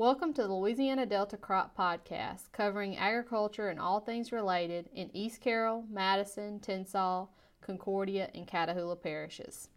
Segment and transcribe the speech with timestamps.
[0.00, 5.42] Welcome to the Louisiana Delta Crop Podcast, covering agriculture and all things related in East
[5.42, 7.28] Carroll, Madison, Tensas,
[7.60, 9.68] Concordia, and Catahoula parishes.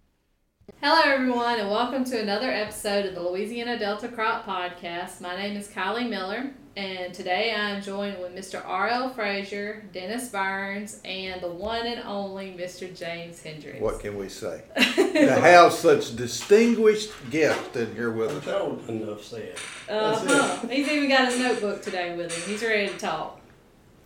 [0.81, 5.20] Hello, everyone, and welcome to another episode of the Louisiana Delta Crop Podcast.
[5.20, 8.61] My name is Kylie Miller, and today I am joined with Mr.
[8.65, 9.09] R.L.
[9.13, 12.95] Frazier, Dennis Burns, and the one and only Mr.
[12.97, 13.79] James Hendricks.
[13.79, 14.63] What can we say?
[14.75, 18.45] to have such distinguished guests in here with us.
[18.45, 19.55] Told enough said.
[19.87, 20.67] Uh huh.
[20.67, 22.50] He's even got a notebook today with him.
[22.50, 23.39] He's ready to talk.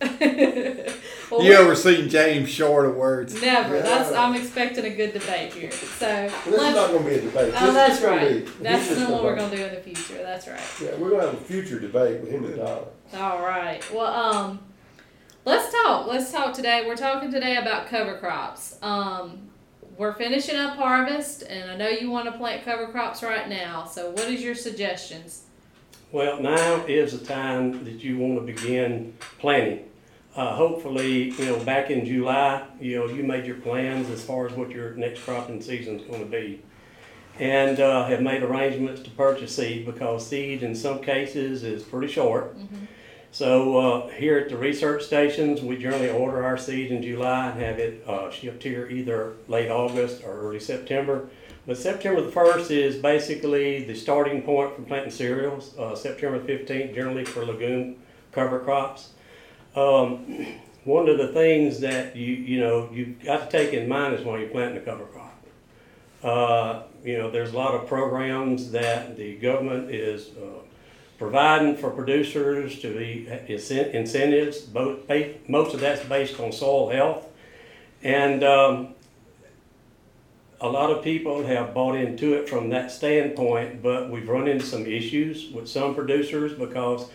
[1.30, 3.40] well, You ever seen James short of words?
[3.40, 3.76] Never.
[3.76, 3.82] Yeah.
[3.82, 5.70] That's I'm expecting a good debate here.
[5.72, 7.54] So Well, this is not gonna be a debate.
[7.56, 8.44] oh, This- that's this right.
[8.44, 10.18] be- That's the one we're gonna do in the future.
[10.22, 10.60] That's right.
[10.82, 12.86] Yeah, we're gonna have a future debate with him and Tyler.
[13.16, 13.82] All right.
[13.92, 14.60] Well, um,
[15.44, 16.06] let's talk.
[16.06, 16.84] Let's talk today.
[16.86, 18.76] We're talking today about cover crops.
[18.82, 19.48] Um,
[19.96, 23.84] we're finishing up harvest, and I know you want to plant cover crops right now.
[23.84, 25.42] So, what is your suggestions?
[26.10, 29.84] Well, now is the time that you wanna begin planning.
[30.34, 34.46] Uh, hopefully, you know, back in July, you know, you made your plans as far
[34.46, 36.62] as what your next cropping season is gonna be.
[37.38, 42.10] And, uh, have made arrangements to purchase seed because seed in some cases is pretty
[42.10, 42.56] short.
[43.30, 47.60] So uh, here at the research stations, we generally order our seed in July and
[47.60, 51.28] have it uh, shipped here either late August or early September.
[51.68, 55.76] But September the first is basically the starting point for planting cereals.
[55.78, 57.96] Uh, September fifteenth generally for legume
[58.32, 59.10] cover crops.
[59.76, 60.46] Um,
[60.84, 64.24] one of the things that you you know you've got to take in mind is
[64.24, 65.34] when you're planting a cover crop.
[66.22, 70.60] Uh, you know, there's a lot of programs that the government is uh,
[71.18, 74.62] providing for producers to be incentives.
[74.62, 75.06] Both,
[75.46, 77.26] most of that's based on soil health,
[78.02, 78.94] and um,
[80.60, 83.82] a lot of people have bought into it from that standpoint.
[83.82, 87.08] But we've run into some issues with some producers because,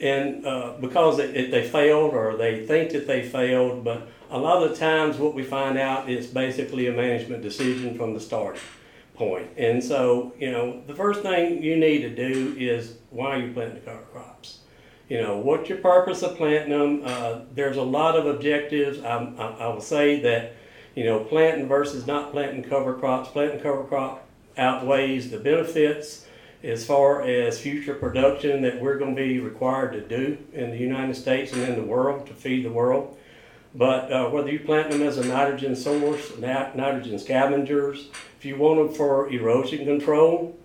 [0.00, 3.84] and uh, because it, it, they failed or they think that they failed.
[3.84, 7.96] But a lot of the times, what we find out is basically a management decision
[7.96, 8.58] from the start
[9.14, 9.48] point.
[9.56, 13.52] And so, you know, the first thing you need to do is why are you
[13.52, 14.58] planting the cover crops?
[15.08, 17.02] You know, what's your purpose of planting them?
[17.04, 19.00] Uh, there's a lot of objectives.
[19.00, 20.54] I, I, I will say that,
[20.98, 24.26] you know, planting versus not planting cover crops, planting cover crop
[24.56, 26.26] outweighs the benefits
[26.64, 30.76] as far as future production that we're going to be required to do in the
[30.76, 33.16] United States and in the world to feed the world.
[33.76, 38.56] But uh, whether you plant them as a nitrogen source, nat- nitrogen scavengers, if you
[38.56, 40.58] want them for erosion control,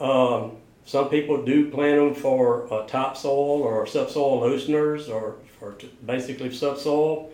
[0.00, 0.56] um,
[0.86, 6.52] some people do plant them for uh, topsoil or subsoil looseners or for t- basically
[6.52, 7.30] subsoil.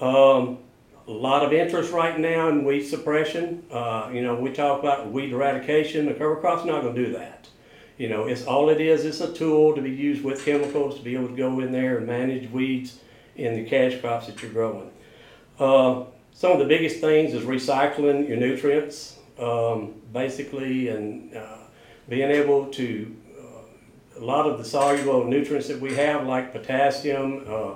[0.00, 0.60] Um,
[1.08, 3.64] a lot of interest right now in weed suppression.
[3.72, 6.04] Uh, you know, we talk about weed eradication.
[6.04, 7.48] The cover crop's not going to do that.
[7.96, 9.06] You know, it's all it is.
[9.06, 11.96] It's a tool to be used with chemicals to be able to go in there
[11.96, 12.98] and manage weeds
[13.36, 14.90] in the cash crops that you're growing.
[15.58, 21.56] Uh, some of the biggest things is recycling your nutrients, um, basically, and uh,
[22.08, 27.44] being able to uh, a lot of the soluble nutrients that we have, like potassium,
[27.48, 27.74] uh,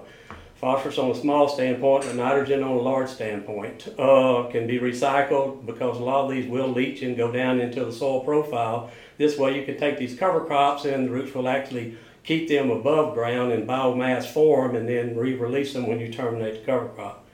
[0.62, 5.66] phosphorus on a small standpoint, and nitrogen on a large standpoint, uh, can be recycled
[5.66, 8.88] because a lot of these will leach and go down into the soil profile.
[9.18, 12.70] This way, you can take these cover crops, and the roots will actually keep them
[12.70, 17.26] above ground in biomass form, and then re-release them when you terminate the cover crop,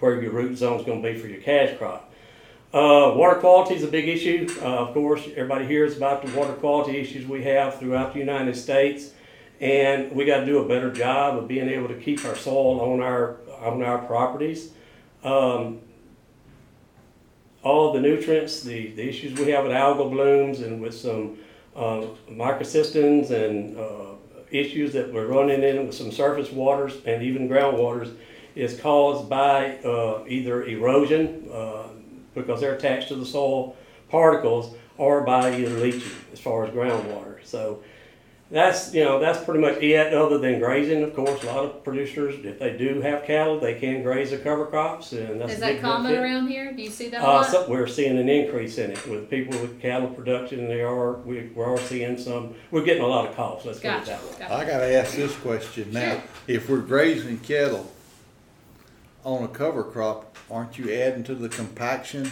[0.00, 2.12] where your root zone is going to be for your cash crop.
[2.74, 4.52] Uh, water quality is a big issue.
[4.60, 8.56] Uh, of course, everybody hears about the water quality issues we have throughout the United
[8.56, 9.12] States,
[9.60, 12.80] and we got to do a better job of being able to keep our soil
[12.80, 14.70] on our on our properties.
[15.24, 15.80] Um,
[17.62, 21.38] all the nutrients, the, the issues we have with algal blooms and with some
[21.74, 24.14] uh, microcystins and uh,
[24.50, 28.16] issues that we're running in with some surface waters and even groundwaters
[28.54, 31.88] is caused by uh, either erosion uh,
[32.34, 33.76] because they're attached to the soil
[34.08, 37.44] particles or by either leaching as far as groundwater.
[37.44, 37.82] So
[38.50, 40.14] that's you know that's pretty much it.
[40.14, 43.74] Other than grazing, of course, a lot of producers, if they do have cattle, they
[43.74, 46.22] can graze the cover crops, and that's Is that common benefit.
[46.22, 46.72] around here?
[46.72, 47.46] Do you see that a Uh, lot?
[47.50, 50.66] so we're seeing an increase in it with people with cattle production.
[50.68, 52.54] They are we we are seeing some.
[52.70, 53.64] We're getting a lot of calls.
[53.66, 54.10] Let's go with Gotcha.
[54.22, 54.38] that way.
[54.48, 54.54] gotcha.
[54.54, 56.12] I gotta ask this question now.
[56.14, 56.22] Sure.
[56.46, 57.92] If we're grazing cattle
[59.24, 62.30] on a cover crop, aren't you adding to the compaction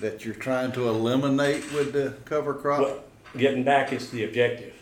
[0.00, 2.80] that you're trying to eliminate with the cover crop?
[2.82, 2.98] Well,
[3.36, 4.74] getting back is the objective.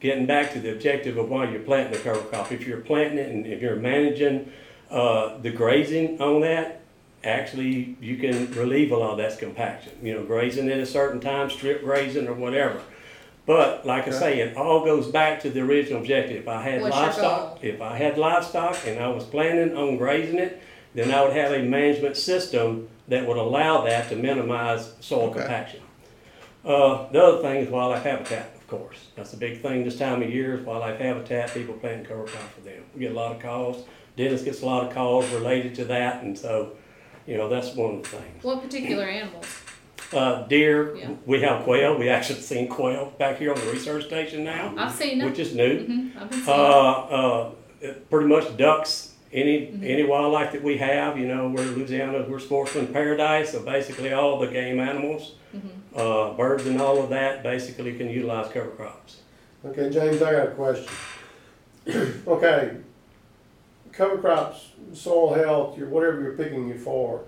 [0.00, 2.52] Getting back to the objective of why you're planting the cover crop.
[2.52, 4.52] If you're planting it and if you're managing
[4.90, 6.82] uh, the grazing on that,
[7.24, 9.92] actually you can relieve a lot of that compaction.
[10.02, 12.80] You know, grazing at a certain time, strip grazing or whatever.
[13.44, 16.36] But like I say, it all goes back to the original objective.
[16.36, 20.38] If I had What's livestock, if I had livestock and I was planning on grazing
[20.38, 20.62] it,
[20.94, 25.38] then I would have a management system that would allow that to minimize soil Okay.
[25.38, 25.80] compaction.
[26.64, 29.08] Uh, the other thing is wildlife habitat, of course.
[29.16, 32.50] That's a big thing this time of year is wildlife habitat, people planting cover crop
[32.52, 32.82] for them.
[32.94, 33.84] We get a lot of calls.
[34.16, 36.76] Dennis gets a lot of calls related to that, and so,
[37.26, 38.44] you know, that's one of the things.
[38.44, 39.46] What particular animals?
[40.12, 41.10] Uh, deer, Yeah.
[41.26, 41.96] we have quail.
[41.98, 45.28] We actually seen quail back here on the research station now, I've seen them.
[45.30, 45.84] which is new.
[45.84, 47.20] hmm I've been Uh, seeing them.
[47.20, 47.50] uh,
[47.80, 49.84] it- pretty much ducks, any, Mhm.
[49.84, 54.38] any wildlife that we have, you know, we're Louisiana, we're sportsman paradise, so basically all
[54.38, 55.77] the game animals, Mhm.
[55.94, 59.20] Uh, birds and all of that basically can utilize cover crops.
[59.64, 60.92] Okay, James, I got a question.
[62.26, 62.76] Okay,
[63.92, 67.24] cover crops, soil health, your, whatever you're picking it for,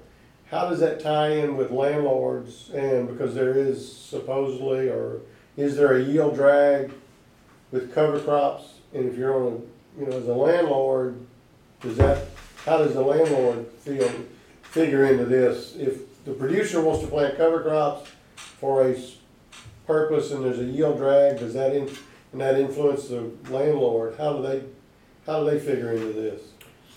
[0.51, 2.71] how does that tie in with landlords?
[2.71, 5.21] And because there is supposedly, or
[5.57, 6.93] is there a yield drag
[7.73, 8.75] with cover crops?
[8.93, 11.19] And if you're on, a you know, as a landlord,
[11.81, 12.27] does that,
[12.67, 14.11] how does the landlord feel,
[14.63, 15.77] figure into this?
[15.77, 18.11] If the producer wants to plant cover crops
[18.59, 19.17] for a s-
[19.87, 21.89] purpose and there's a yield drag, does that in,
[22.33, 24.63] and that influence the landlord, how do they,
[25.27, 26.43] how do they figure into this?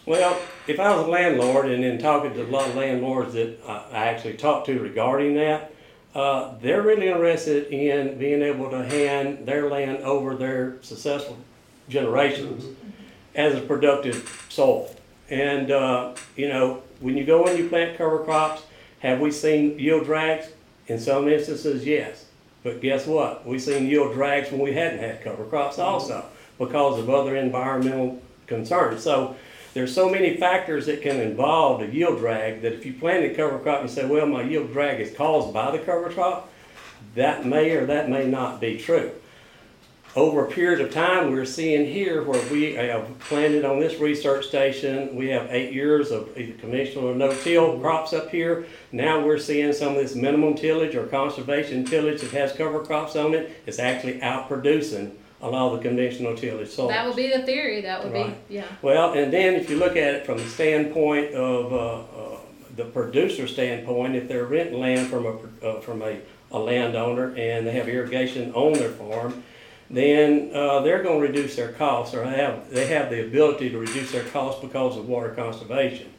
[0.06, 0.38] Well,
[0.68, 3.86] if I was a landlord and then talking to a lot of landlords that I,
[3.92, 5.72] I actually talked to regarding that,
[6.14, 11.38] uh, they're really interested in being able to hand their land over their successful
[11.90, 12.66] generations
[13.34, 14.94] as a productive soil.
[15.30, 18.62] And, uh, you know, when you go and you plant cover crops,
[19.00, 20.48] have we seen yield drags?
[20.88, 22.26] In some instances, yes.
[22.64, 23.46] But guess what?
[23.46, 26.26] We've seen yield drags when we hadn't had cover crops also
[26.58, 29.04] because of other environmental concerns.
[29.04, 29.36] So
[29.74, 33.34] there's so many factors that can involve the yield drag that if you plant a
[33.34, 36.50] cover crop and say, well, my yield drag is caused by the cover crop,
[37.16, 39.12] that may or that may not be true.
[40.16, 44.46] Over a period of time, we're seeing here where we have planted on this research
[44.46, 48.68] station, we have eight years of either conventional or no-till crops up here.
[48.92, 53.16] Now we're seeing some of this minimum tillage or conservation tillage that has cover crops
[53.16, 56.92] on it, it's actually outproducing a lot of the conventional tillage soils.
[56.92, 57.82] That would be the theory.
[57.82, 58.48] That would Right.
[58.50, 58.66] be, yeah.
[58.84, 62.38] Well, and then if you look at it from the standpoint of, uh, uh,
[62.76, 66.18] the producer standpoint, if they're renting land from a, uh, from a,
[66.52, 69.44] a landowner and they have irrigation on their farm,
[69.94, 74.12] then, uh, they're gonna reduce their costs or have, they have the ability to reduce
[74.12, 76.12] their costs because of water conservation.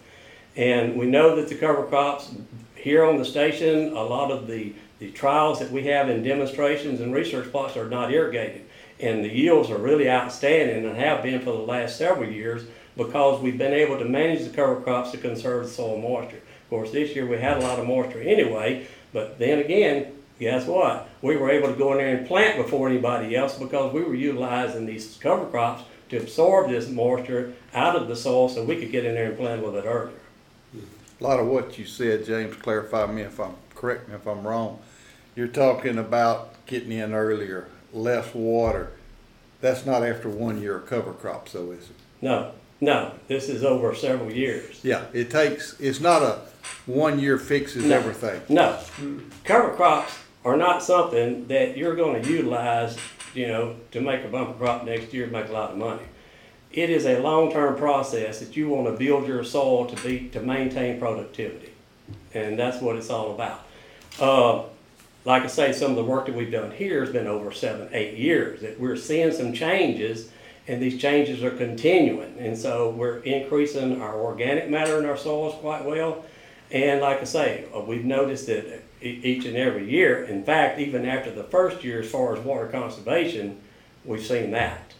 [0.57, 2.31] And we know that the cover crops
[2.77, 7.01] here on the station, a lot of the, the trials that we have in demonstrations
[7.01, 8.65] and research plots are not irrigated.
[9.01, 12.65] And the yields are really outstanding and have been for the last several years
[12.97, 16.37] because we've been able to manage the cover crops to conserve soil moisture.
[16.37, 20.13] Of course, this year we had a lot of moisture anyway, but then again,
[20.45, 21.09] guess what?
[21.23, 24.15] We were able to go in there and plant before anybody else because we were
[24.15, 28.93] utilizing these cover crops to absorb this moisture out of the soil so we could
[28.93, 30.19] get in there and plant a little bit earlier.
[31.19, 34.47] A lot of what you said, James, clarify me if I'm, correct me if I'm
[34.47, 34.81] wrong.
[35.35, 38.91] You're talking about getting in earlier, less water.
[39.63, 41.97] That's not after one year of cover crops though, is it?
[42.21, 42.53] No,
[42.83, 44.81] no, this is over several years.
[44.85, 46.41] Yeah, it takes, it's not a
[46.85, 47.97] one year fixes No.
[47.97, 48.43] everything.
[48.51, 48.79] No,
[49.45, 52.97] cover crops are not something that you're gonna utilize,
[53.35, 56.03] you know, to make a bumper crop next year, and make a lot of money.
[56.73, 60.99] It is a long-term process that you wanna build your soil to be, to maintain
[60.99, 61.71] productivity.
[62.35, 63.63] And that's what it's all about.
[64.21, 64.65] Uh,
[65.25, 67.89] like I say, some of the work that we've done here has been over seven,
[67.93, 70.31] eight years, that we're seeing some changes,
[70.69, 72.37] and these changes are continuing.
[72.39, 76.25] And so we're increasing our organic matter in our soils quite well.
[76.71, 81.07] And like I say, uh, we've noticed that each and every year, in fact, even
[81.07, 83.61] after the first year, as far as water conservation,
[84.05, 84.95] we've seen that.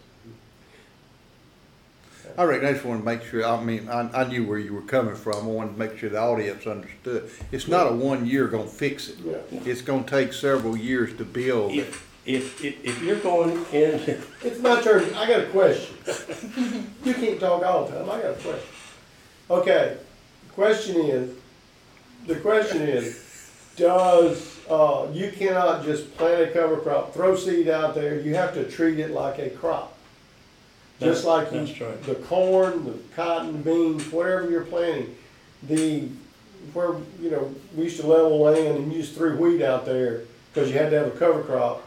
[2.37, 4.83] I reckon I just wanna make sure, I mean, I, I knew where you were
[4.83, 5.37] coming from.
[5.37, 7.31] I wanted to make sure the audience understood.
[7.53, 9.19] It's not a one year gonna fix it.
[9.25, 9.61] Yeah.
[9.65, 11.79] It's gonna take several years to build it.
[11.79, 14.01] If, if, if, if you're going in,
[14.43, 15.97] It's my turn, I got a question.
[17.05, 18.69] You can't talk all the time, I got a question.
[19.51, 19.97] Okay,
[20.55, 21.37] question is,
[22.27, 23.24] the question is,
[23.77, 28.55] does, uh, you cannot just plant a cover crop, throw seed out there, you have
[28.55, 29.97] to treat it like a crop.
[31.01, 31.99] Just like you, That's true.
[32.07, 35.17] the corn, the cotton, beans, whatever you're planting,
[35.65, 36.09] the,
[36.73, 40.23] where, you know, we used to level land and use threw wheat out there,
[40.55, 41.87] cause you had to have a cover crop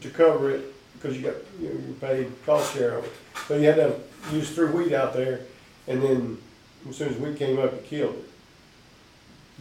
[0.00, 3.12] to cover it, because you got, you know, you paid cost share of it.
[3.46, 4.00] So you had to
[4.32, 5.40] use through wheat out there,
[5.86, 6.38] and then
[6.88, 8.30] as soon as wheat came up, you killed it.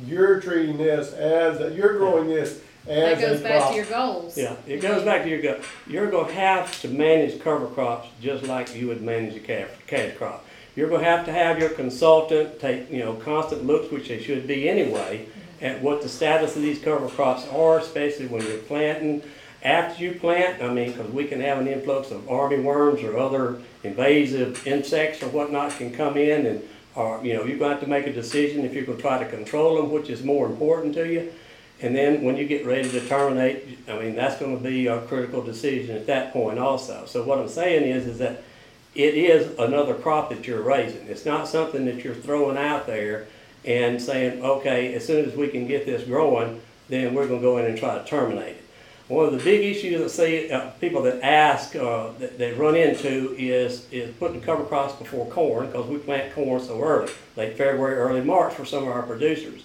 [0.06, 3.70] You're treating this as, you're growing this as That goes a back crop.
[3.70, 4.38] to your goals.
[4.38, 5.62] Yeah, it goes back to your gut.
[5.88, 10.16] You're gonna have to manage cover crops just like you would manage a cash, cash
[10.18, 10.46] crop.
[10.76, 14.48] You're gonna have to have your consultant take, you know, constant looks, which they should
[14.48, 15.66] be anyway, mm-hmm.
[15.66, 19.22] at what the status of these cover crops are, especially when you're planting.
[19.62, 23.18] After you plant, I mean, because we can have an influx of army worms or
[23.18, 27.84] other invasive insects or whatnot can come in and, or, you know, you're gonna have
[27.84, 30.94] to make a decision if you're gonna try to control them, which is more important
[30.96, 31.32] to you.
[31.82, 35.42] And then when you get ready to terminate, I mean, that's gonna be a critical
[35.42, 37.06] decision at that point also.
[37.06, 38.44] So what I'm saying is, is that
[38.96, 41.08] it is another crop that you're raising.
[41.08, 43.28] It's not something that you're throwing out there
[43.66, 47.58] and saying, okay, as soon as we can get this growing, then we're gonna go
[47.58, 48.63] in and try to terminate it.
[49.10, 52.76] One of the big issues that see, uh, people that ask, uh, that they run
[52.76, 57.58] into is, is putting cover crops before corn, because we plant corn so early, late
[57.58, 59.64] February, early March for some of our producers.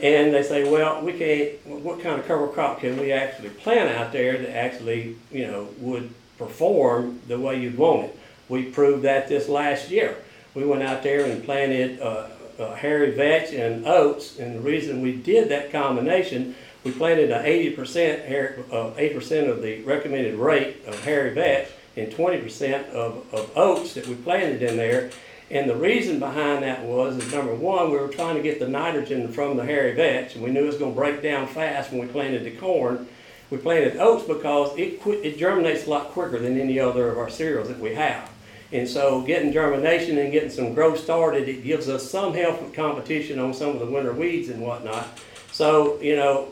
[0.00, 3.90] And they say, well, we can't, what kind of cover crop can we actually plant
[3.96, 8.18] out there that actually, you know, would perform the way you'd want it?
[8.50, 10.16] We proved that this last year.
[10.54, 15.00] We went out there and planted, uh, uh, hairy vetch and oats, and the reason
[15.00, 16.54] we did that combination,
[16.88, 21.34] we planted a eighty percent hair, uh, eighty percent of the recommended rate of hairy
[21.34, 25.10] vetch and twenty percent of, of oats that we planted in there.
[25.50, 28.68] And the reason behind that was, is number one, we were trying to get the
[28.68, 32.00] nitrogen from the hairy vetch, and we knew it was gonna break down fast when
[32.00, 33.06] we planted the corn.
[33.50, 37.18] We planted oats because it qui- it germinates a lot quicker than any other of
[37.18, 38.30] our cereals that we have.
[38.72, 42.74] And so getting germination and getting some growth started, it gives us some help with
[42.74, 45.06] competition on some of the winter weeds and whatnot.
[45.50, 46.48] So, you know,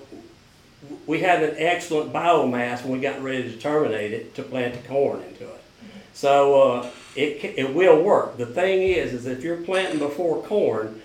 [1.06, 4.88] we had an excellent biomass when we got ready to terminate it to plant the
[4.88, 5.62] corn into it.
[6.12, 8.38] So uh, it, it will work.
[8.38, 11.02] The thing is, is if you're planting before corn,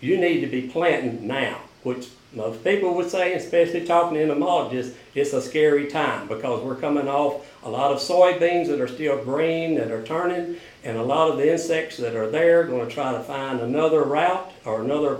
[0.00, 4.96] you need to be planting now, which most people would say, especially talking to entomologists,
[5.14, 9.22] it's a scary time because we're coming off a lot of soybeans that are still
[9.22, 12.92] green that are turning, and a lot of the insects that are there going to
[12.92, 15.18] try to find another route or another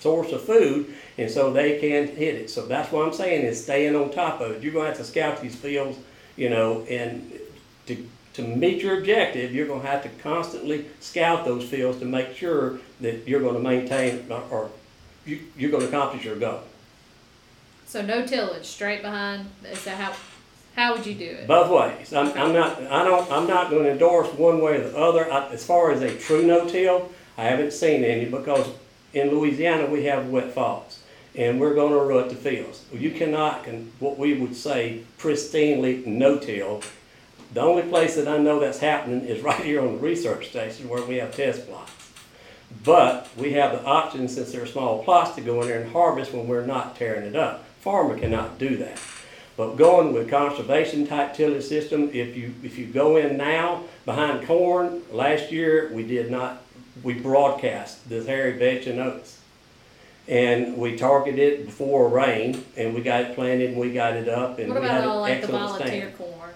[0.00, 2.50] source of food, and so they can hit it.
[2.50, 4.62] So that's what I'm saying is staying on top of it.
[4.62, 5.98] You're going to have to scout these fields,
[6.36, 7.32] you know, and
[7.86, 8.06] to
[8.38, 12.36] to meet your objective, you're going to have to constantly scout those fields to make
[12.36, 14.70] sure that you're going to maintain or,
[15.26, 16.60] you, you're going to accomplish your goal.
[17.86, 19.50] So no tillage, straight behind.
[19.64, 20.14] Is that how?
[20.76, 21.48] How would you do it?
[21.48, 22.12] Both ways.
[22.12, 22.80] I'm, I'm not.
[22.82, 23.28] I don't.
[23.32, 25.32] I'm not going to endorse one way or the other.
[25.32, 28.68] I, as far as a true no-till, I haven't seen any because
[29.12, 31.00] in Louisiana we have wet falls,
[31.34, 32.84] and we're going to rut the fields.
[32.92, 33.66] You cannot,
[33.98, 36.82] what we would say, pristinely no-till.
[37.54, 40.88] The only place that I know that's happening is right here on the research station
[40.88, 41.92] where we have test plots.
[42.84, 46.32] But we have the option, since they're small plots, to go in there and harvest
[46.32, 47.64] when we're not tearing it up.
[47.80, 49.00] Farmer cannot do that.
[49.56, 54.46] But going with conservation type tillage system, if you, if you go in now behind
[54.46, 56.62] corn, last year, we did not,
[57.02, 59.38] we broadcast this hairy vetch and oats.
[60.26, 64.28] And we targeted it before rain, and we got it planted, and we got it
[64.28, 66.18] up, and What we had about an all like the excellent volunteer stand.
[66.18, 66.50] corn?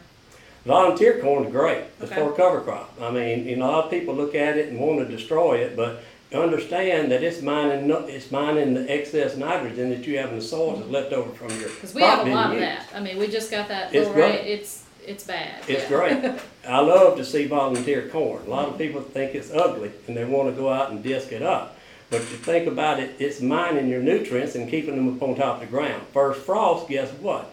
[0.66, 1.84] Volunteer corn is great.
[2.00, 2.20] It's Okay.
[2.20, 2.92] for a cover crop.
[3.00, 5.54] I mean, you know, a lot of people look at it and want to destroy
[5.56, 6.02] it, but
[6.34, 10.44] understand that it's mining, no- it's mining the excess nitrogen that you have in the
[10.44, 12.64] soil that's left over from your Because we have a being lot of used.
[12.64, 12.86] that.
[12.94, 14.40] I mean, we just got that It's little great.
[14.46, 15.62] It's it's bad.
[15.66, 15.88] It's yeah.
[15.88, 16.40] great.
[16.66, 18.44] I love to see volunteer corn.
[18.46, 21.32] A lot of people think it's ugly and they want to go out and disc
[21.32, 21.76] it up.
[22.08, 25.34] But if you think about it, it's mining your nutrients and keeping them up on
[25.34, 26.02] top of the ground.
[26.12, 27.52] First frost, guess what?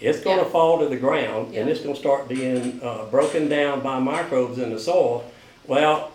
[0.00, 0.50] It's going to Yeah.
[0.50, 4.58] fall to the ground and it's going to start being uh, broken down by microbes
[4.58, 5.24] in the soil.
[5.66, 6.12] Well,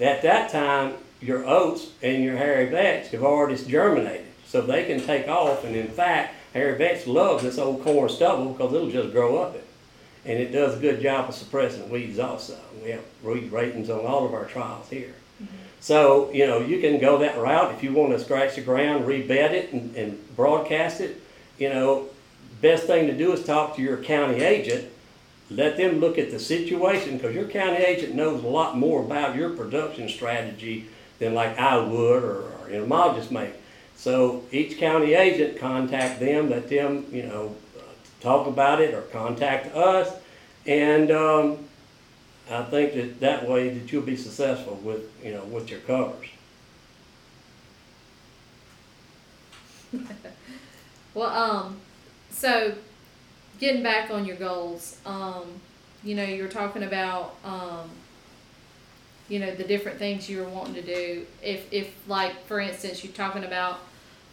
[0.00, 4.26] at that time, your oats and your hairy vetch have already germinated.
[4.46, 5.64] So they can take off.
[5.64, 9.54] And in fact, hairy vetch loves this old corn stubble because it'll just grow up
[9.54, 9.64] it
[10.24, 12.58] and it does a good job of suppressing weeds also.
[12.82, 15.14] We have weed ratings on all of our trials here.
[15.42, 15.56] Mm-hmm.
[15.80, 19.06] So, you know, you can go that route if you want to scratch the ground,
[19.06, 21.20] rebed it and, and broadcast it.
[21.58, 22.08] You know,
[22.62, 24.90] best thing to do is talk to your county agent.
[25.50, 29.36] Let them look at the situation because your county agent knows a lot more about
[29.36, 30.86] your production strategy
[31.18, 33.52] than like I would or, or entomologist may.
[33.96, 37.54] So each county agent contact them, let them, you know,
[38.24, 40.12] talk about it or contact us.
[40.66, 41.58] And um,
[42.50, 46.28] I think that that way that you'll be successful with, you know, with your covers.
[51.14, 51.76] Well, um,
[52.30, 52.74] so
[53.60, 55.44] getting back on your goals, um,
[56.02, 57.88] you know, you're talking about, um,
[59.28, 61.24] you know, the different things you were wanting to do.
[61.40, 63.78] If, if like, for instance, you're talking about,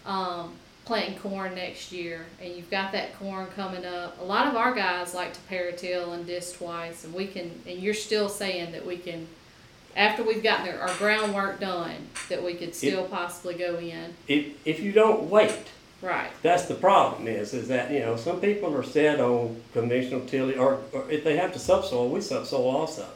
[0.07, 0.53] um,
[0.85, 4.73] planting corn next year and you've got that corn coming up, a lot of our
[4.73, 7.61] guys like to paratill and disc twice, and we can.
[7.67, 9.27] And you're still saying that we can,
[9.95, 11.95] after we've gotten our groundwork done,
[12.29, 14.13] that we could still possibly go in.
[14.27, 15.67] If, if you don't wait,
[16.01, 16.31] Right.
[16.41, 20.57] That's the problem is, is that, you know, some people are set on conventional tillage,
[20.57, 23.07] or, or if they have to subsoil, we subsoil also.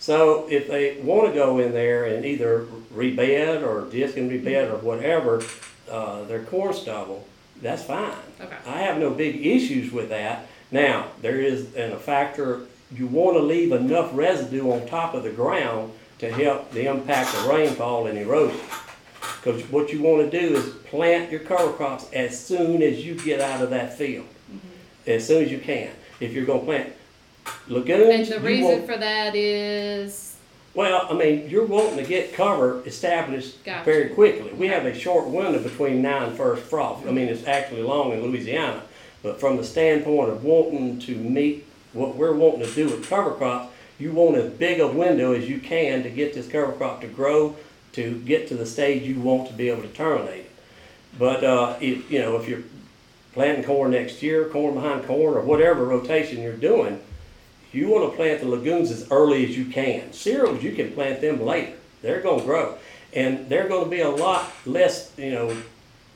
[0.00, 4.78] So if they wanna go in there and either rebed or disc and rebed or
[4.78, 5.42] whatever,
[5.90, 7.26] uh, their corn stubble,
[7.60, 8.12] that's fine.
[8.40, 8.56] Okay.
[8.66, 10.46] I have no big issues with that.
[10.70, 15.30] Now, there is, and a factor, you wanna leave enough residue on top of the
[15.30, 18.60] ground to help the impact of rainfall and erosion.
[19.42, 23.14] Because what you want to do is plant your cover crops as soon as you
[23.14, 24.26] get out of that field,
[25.06, 25.90] as soon as you can.
[26.20, 26.92] If you're going to plant
[27.66, 30.29] legumes, And the reason want, for that is
[30.74, 33.84] well, I mean, you're wanting to get cover established Gotcha.
[33.84, 34.52] very quickly.
[34.52, 37.06] We have a short window between now and first frost.
[37.06, 38.82] I mean, it's actually long in Louisiana,
[39.22, 43.32] but from the standpoint of wanting to meet what we're wanting to do with cover
[43.32, 47.00] crops, you want as big a window as you can to get this cover crop
[47.00, 47.56] to grow,
[47.92, 50.50] to get to the stage you want to be able to terminate it.
[51.18, 52.62] But uh, if you know if you're
[53.32, 57.00] planting corn next year, corn behind corn, or whatever rotation you're doing,
[57.72, 60.12] you want to plant the legumes as early as you can.
[60.12, 61.74] Cereals, you can plant them later.
[62.02, 62.78] They're going to grow.
[63.12, 65.56] And they're going to be a lot less, you know,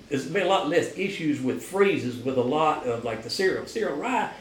[0.09, 3.23] there's going to be a lot less issues with freezes with a lot of like
[3.23, 3.67] the cereal.
[3.67, 4.33] Cereal rye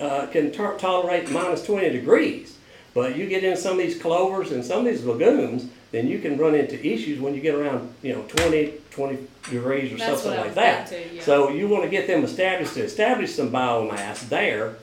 [0.00, 2.58] uh, can ter- tolerate minus 20 degrees.
[2.94, 6.18] But you get in some of these clovers and some of these legumes, then you
[6.18, 9.18] can run into issues when you get around, you know, 20, 20
[9.50, 10.88] degrees or That's something like that.
[10.88, 11.22] to, yeah.
[11.22, 14.76] So you want to get them established to establish some biomass there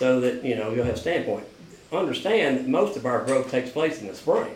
[0.00, 1.46] so that, you know, you'll have standpoint.
[1.92, 4.54] Understand that most of our growth takes place in the spring.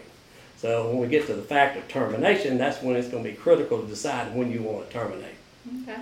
[0.56, 3.36] So when we get to the fact of termination, that's when it's going to be
[3.36, 5.34] critical to decide when you want to terminate.
[5.82, 6.00] Okay.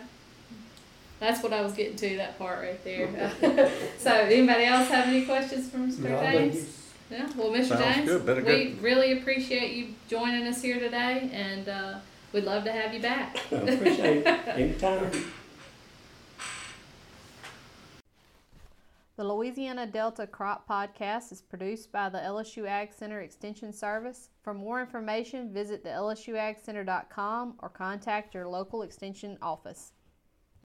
[1.19, 3.09] That's what I was getting to, that part right there.
[3.99, 5.99] so, anybody else have any questions for Mr.
[6.01, 6.79] No, I think James?
[7.11, 7.65] Yeah, well, Mr.
[7.67, 11.95] Sounds James, good, we good- really appreciate you joining us here today, and uh,
[12.33, 13.39] we'd love to have you back.
[13.50, 14.26] I appreciate it.
[14.49, 15.11] Anytime.
[19.15, 24.31] The Louisiana Delta Crop Podcast is produced by the LSU Ag Center Extension Service.
[24.43, 29.93] For more information, visit the lsuagcenter.com or contact your local extension office.